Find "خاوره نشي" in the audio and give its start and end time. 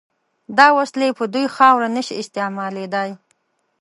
1.55-2.15